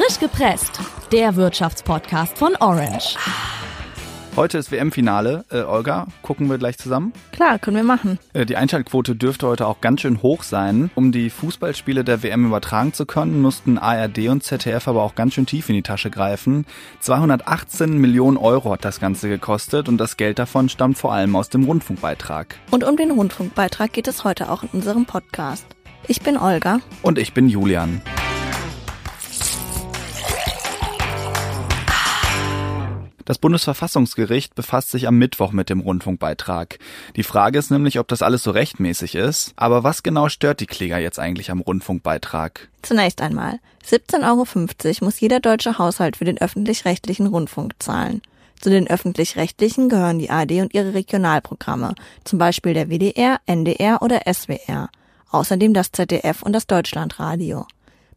[0.00, 0.80] Frisch gepresst,
[1.12, 3.16] der Wirtschaftspodcast von Orange.
[4.34, 5.44] Heute ist WM-Finale.
[5.50, 7.12] Äh, Olga, gucken wir gleich zusammen?
[7.32, 8.18] Klar, können wir machen.
[8.32, 10.90] Äh, die Einschaltquote dürfte heute auch ganz schön hoch sein.
[10.94, 15.34] Um die Fußballspiele der WM übertragen zu können, mussten ARD und ZDF aber auch ganz
[15.34, 16.64] schön tief in die Tasche greifen.
[17.00, 21.50] 218 Millionen Euro hat das Ganze gekostet und das Geld davon stammt vor allem aus
[21.50, 22.56] dem Rundfunkbeitrag.
[22.70, 25.66] Und um den Rundfunkbeitrag geht es heute auch in unserem Podcast.
[26.08, 26.80] Ich bin Olga.
[27.02, 28.00] Und ich bin Julian.
[33.30, 36.80] Das Bundesverfassungsgericht befasst sich am Mittwoch mit dem Rundfunkbeitrag.
[37.14, 39.52] Die Frage ist nämlich, ob das alles so rechtmäßig ist.
[39.54, 42.68] Aber was genau stört die Kläger jetzt eigentlich am Rundfunkbeitrag?
[42.82, 48.20] Zunächst einmal, 17,50 Euro muss jeder deutsche Haushalt für den öffentlich-rechtlichen Rundfunk zahlen.
[48.60, 51.94] Zu den öffentlich-rechtlichen gehören die ARD und ihre Regionalprogramme,
[52.24, 54.90] zum Beispiel der WDR, NDR oder SWR.
[55.30, 57.64] Außerdem das ZDF und das Deutschlandradio.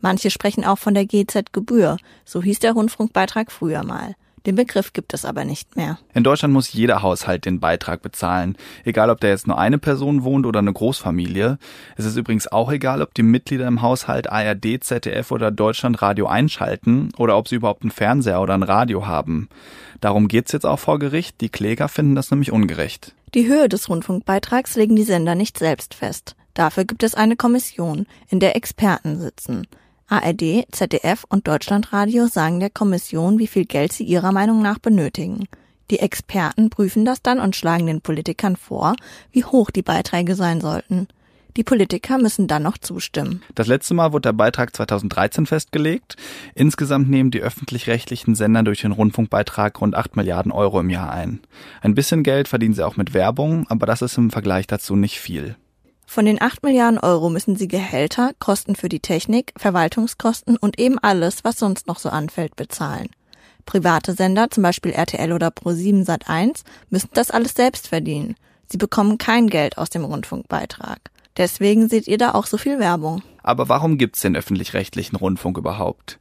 [0.00, 4.14] Manche sprechen auch von der GZ-Gebühr, so hieß der Rundfunkbeitrag früher mal.
[4.46, 5.98] Den Begriff gibt es aber nicht mehr.
[6.14, 10.24] In Deutschland muss jeder Haushalt den Beitrag bezahlen, egal ob da jetzt nur eine Person
[10.24, 11.58] wohnt oder eine Großfamilie.
[11.96, 17.10] Es ist übrigens auch egal, ob die Mitglieder im Haushalt ARD, ZDF oder Deutschlandradio einschalten
[17.16, 19.48] oder ob sie überhaupt einen Fernseher oder ein Radio haben.
[20.00, 21.40] Darum geht's jetzt auch vor Gericht.
[21.40, 23.14] Die Kläger finden das nämlich ungerecht.
[23.34, 26.34] Die Höhe des Rundfunkbeitrags legen die Sender nicht selbst fest.
[26.54, 29.66] Dafür gibt es eine Kommission, in der Experten sitzen.
[30.12, 35.48] ARD, ZDF und Deutschlandradio sagen der Kommission, wie viel Geld sie ihrer Meinung nach benötigen.
[35.90, 38.94] Die Experten prüfen das dann und schlagen den Politikern vor,
[39.30, 41.08] wie hoch die Beiträge sein sollten.
[41.56, 43.42] Die Politiker müssen dann noch zustimmen.
[43.54, 46.16] Das letzte Mal wurde der Beitrag 2013 festgelegt.
[46.54, 51.40] Insgesamt nehmen die öffentlich-rechtlichen Sender durch den Rundfunkbeitrag rund 8 Milliarden Euro im Jahr ein.
[51.80, 55.20] Ein bisschen Geld verdienen sie auch mit Werbung, aber das ist im Vergleich dazu nicht
[55.20, 55.56] viel.
[56.12, 60.98] Von den 8 Milliarden Euro müssen sie Gehälter, Kosten für die Technik, Verwaltungskosten und eben
[60.98, 63.08] alles, was sonst noch so anfällt, bezahlen.
[63.64, 68.36] Private Sender, zum Beispiel RTL oder Pro7 Sat1, müssen das alles selbst verdienen.
[68.68, 70.98] Sie bekommen kein Geld aus dem Rundfunkbeitrag.
[71.36, 73.22] Deswegen seht ihr da auch so viel Werbung.
[73.42, 76.20] Aber warum gibt's den öffentlich-rechtlichen Rundfunk überhaupt?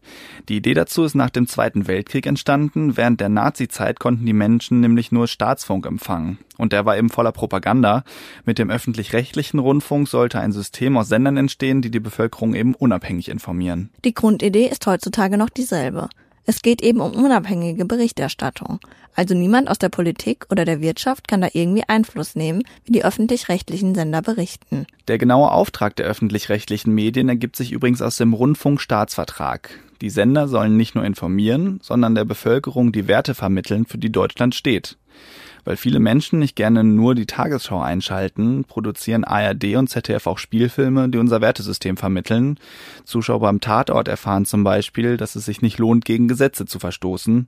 [0.49, 2.97] Die Idee dazu ist nach dem Zweiten Weltkrieg entstanden.
[2.97, 6.39] Während der Nazi-Zeit konnten die Menschen nämlich nur Staatsfunk empfangen.
[6.57, 8.03] Und der war eben voller Propaganda.
[8.45, 13.29] Mit dem öffentlich-rechtlichen Rundfunk sollte ein System aus Sendern entstehen, die die Bevölkerung eben unabhängig
[13.29, 13.91] informieren.
[14.03, 16.09] Die Grundidee ist heutzutage noch dieselbe.
[16.45, 18.79] Es geht eben um unabhängige Berichterstattung.
[19.15, 23.05] Also niemand aus der Politik oder der Wirtschaft kann da irgendwie Einfluss nehmen, wie die
[23.05, 24.87] öffentlich-rechtlichen Sender berichten.
[25.07, 29.79] Der genaue Auftrag der öffentlich-rechtlichen Medien ergibt sich übrigens aus dem Rundfunkstaatsvertrag.
[30.01, 34.55] Die Sender sollen nicht nur informieren, sondern der Bevölkerung die Werte vermitteln, für die Deutschland
[34.55, 34.97] steht.
[35.63, 41.09] Weil viele Menschen nicht gerne nur die Tagesschau einschalten, produzieren ARD und ZDF auch Spielfilme,
[41.09, 42.57] die unser Wertesystem vermitteln.
[43.05, 47.47] Zuschauer beim Tatort erfahren zum Beispiel, dass es sich nicht lohnt, gegen Gesetze zu verstoßen.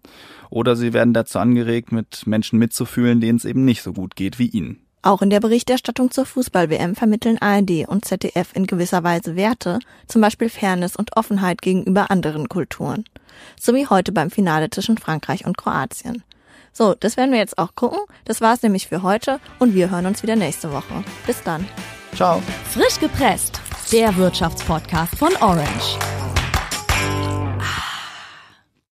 [0.50, 4.40] Oder sie werden dazu angeregt, mit Menschen mitzufühlen, denen es eben nicht so gut geht
[4.40, 4.80] wie ihnen.
[5.06, 10.22] Auch in der Berichterstattung zur Fußball-WM vermitteln ARD und ZDF in gewisser Weise Werte, zum
[10.22, 13.04] Beispiel Fairness und Offenheit gegenüber anderen Kulturen.
[13.60, 16.24] So wie heute beim Finale zwischen Frankreich und Kroatien.
[16.74, 18.00] So, das werden wir jetzt auch gucken.
[18.26, 21.04] Das war's nämlich für heute und wir hören uns wieder nächste Woche.
[21.26, 21.68] Bis dann.
[22.16, 22.42] Ciao.
[22.72, 23.62] Frisch gepresst,
[23.92, 25.98] der Wirtschaftspodcast von Orange.